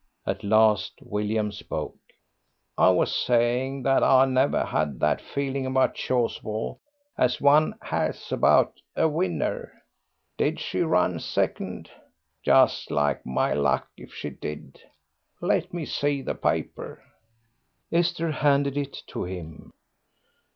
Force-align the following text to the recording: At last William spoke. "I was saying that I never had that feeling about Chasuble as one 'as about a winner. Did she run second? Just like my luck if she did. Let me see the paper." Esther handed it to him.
At 0.25 0.43
last 0.43 0.93
William 1.03 1.51
spoke. 1.51 1.99
"I 2.75 2.89
was 2.89 3.15
saying 3.15 3.83
that 3.83 4.01
I 4.03 4.25
never 4.25 4.65
had 4.65 4.99
that 4.99 5.21
feeling 5.21 5.67
about 5.67 5.93
Chasuble 5.93 6.79
as 7.19 7.39
one 7.39 7.75
'as 7.91 8.31
about 8.31 8.79
a 8.95 9.07
winner. 9.07 9.71
Did 10.39 10.59
she 10.59 10.79
run 10.81 11.19
second? 11.19 11.91
Just 12.43 12.89
like 12.89 13.23
my 13.27 13.53
luck 13.53 13.89
if 13.95 14.11
she 14.11 14.31
did. 14.31 14.81
Let 15.39 15.71
me 15.71 15.85
see 15.85 16.23
the 16.23 16.33
paper." 16.33 17.03
Esther 17.91 18.31
handed 18.31 18.77
it 18.77 19.03
to 19.09 19.25
him. 19.25 19.69